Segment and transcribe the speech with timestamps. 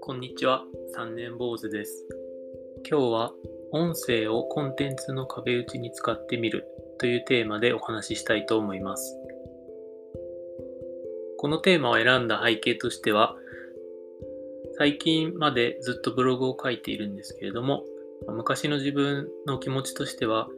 [0.00, 0.64] こんにちは、
[0.96, 2.08] 3年坊主です。
[2.90, 3.32] 今日は
[3.70, 6.66] 音声をコンテンツの壁打ちに使ってみる
[6.98, 9.16] というテーマでお話ししたいと思います。
[11.38, 13.36] このテーマを選んだ背景としては、
[14.76, 17.84] 最近までずっとブログを書いているんですけれども、
[18.26, 20.48] 昔の自分の気持ちとしては、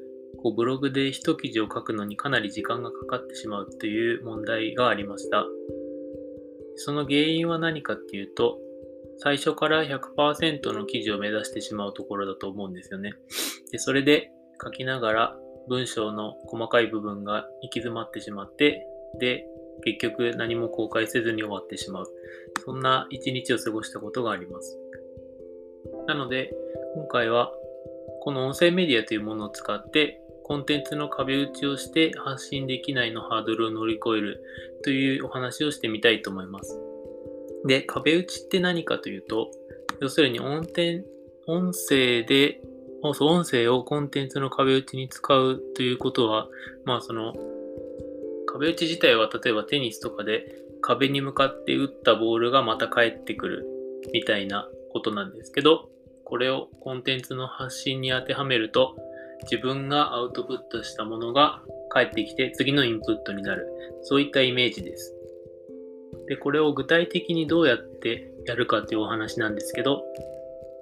[0.42, 5.44] こうブログで一記事を書くのにかなり時間がかかってしまうという問題がありました。
[6.76, 8.58] その原因は何かっていうと、
[9.18, 13.14] 最初から100%の記事を目指してしまうところだと思うんですよね。
[13.70, 15.36] でそれで書きながら
[15.68, 18.86] 文章の細かい部分が行き詰まってしまって、
[19.18, 19.46] で、
[19.84, 22.06] 結局何も公開せずに終わってしまう。
[22.64, 24.78] そんな一日を過ごしたことがあります。
[26.06, 26.52] なので、
[26.94, 27.52] 今回は
[28.20, 34.44] この音声メディアというものを使ってコンテンツの壁打ちをして発信できないのハードルを乗り越える
[34.84, 36.78] というお話をしてみたいと思います。
[37.66, 39.50] で、壁打ちって何かというと、
[40.00, 41.02] 要するに音程
[41.46, 42.60] 音声で、
[43.02, 46.48] 音声をコンテンツの壁打ちに使うということは、
[46.84, 47.32] まあその、
[48.46, 53.66] 壁打ち自体は例えばテニスとかで壁に向かって打ったボールがまた返ってくる
[54.12, 55.88] みたいなことなんですけど、
[56.24, 58.96] これをコンテンツの発信に当てはめると、
[59.42, 63.66] 自分がアウトプットしたものが返ってきて次のインプットになる。
[64.02, 65.14] そういったイメージです。
[66.28, 70.02] で、これを具体的にどうやってやるかというお話なんですけど、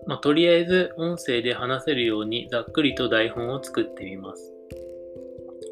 [0.06, 4.52] まあ、とりあえず音声で話せるようにざっくりと台本を作ってみます。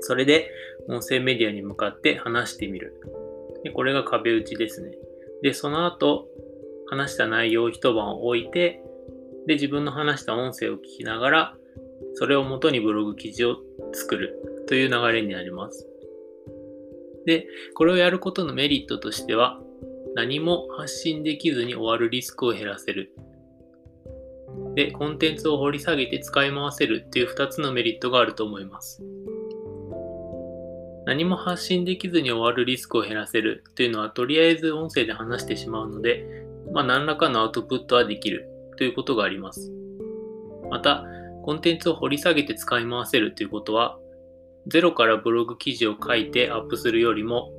[0.01, 0.51] それで
[0.89, 2.95] 音声メディアに向かって話してみる。
[3.65, 4.93] でこれが壁打ちですね。
[5.43, 6.29] で、その後、
[6.89, 8.83] 話した内容を一晩置いて、
[9.47, 11.55] で、自分の話した音声を聞きながら、
[12.15, 13.57] それをもとにブログ記事を
[13.93, 15.87] 作るという流れになります。
[17.27, 19.61] で、これをやることのメリットとしては、
[20.15, 23.13] 何も発信できずに終わるリスクを減らせる。
[24.75, 29.03] で、コンテンツを掘り下げて使い回せるっていう2つのメリットがあると思います。
[31.07, 39.73] 何も発信できずに終わるリスクを減らせるというのは、とりあえず音声で話してしまうので、まあ、何らかのアウトプットはできるということがあります。
[40.71, 41.05] また、
[41.49, 43.99] コンテンツを掘り下げて使い回せるということは、
[44.67, 47.51] ゼロからブログ記事を書いてアップするよりも、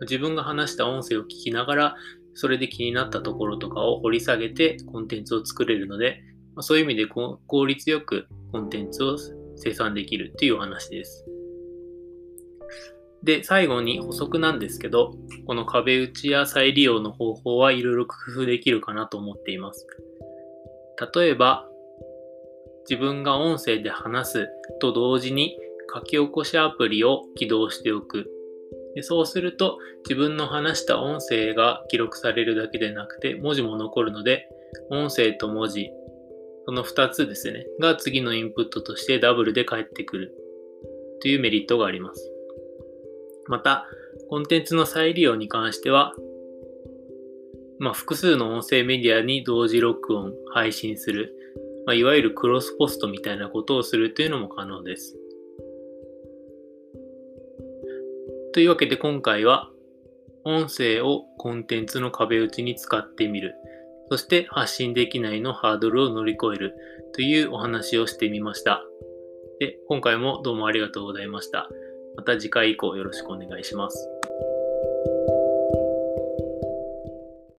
[0.00, 1.96] 自分が話した音声を聞きながら、
[2.32, 6.22] それで気になったところとかを掘り下げてコンテンツを作れるので、
[6.60, 9.18] そういう意味で効率よくコンテンツを
[9.56, 11.26] 生産できるっていうお話です。
[13.22, 15.12] で、最後に補足なんですけど、
[15.46, 19.86] この壁打ちや再利用の方法はいろいろ工夫できるかなと思っています。
[21.14, 21.67] 例えば、
[22.88, 24.48] 自分が音声で話す
[24.80, 25.58] と同時に
[25.92, 28.30] 書き起こしアプリを起動しておく。
[28.94, 29.78] でそうすると
[30.08, 34.48] 自分の話した音声が記録されるだけでなくて文字も残るので
[34.90, 35.90] 音声と文字
[36.66, 40.34] その2つですねが次のインプットとしてダブルで返ってくる
[41.20, 42.32] というメリットがあります。
[43.46, 43.86] また
[44.28, 46.14] コンテンツの再利用に関しては
[47.78, 51.37] まあ、複数の音声メディアに同時録音、配信する、
[51.88, 55.16] まあ、いわゆるクロスポストみたいなことをするというのも可能です。
[58.52, 59.70] というわけで今回は
[60.44, 63.54] 音声をコンテンツの壁打ちに使ってみる。
[64.10, 66.74] そして発信できないのハードルを乗り越える
[67.14, 68.84] というお話をしてみました。
[69.58, 71.70] で、今回もどうもありがとうございました。
[72.16, 74.17] また次回以降よろしくお願いします。